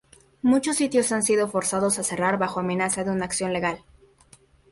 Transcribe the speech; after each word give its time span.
Muchos 0.41 0.77
sitios 0.77 1.11
han 1.11 1.21
sido 1.21 1.47
forzados 1.47 1.99
a 1.99 2.03
cerrar 2.03 2.39
bajo 2.39 2.59
amenaza 2.59 3.03
de 3.03 3.11
una 3.11 3.25
acción 3.25 3.53
legal. 3.53 3.83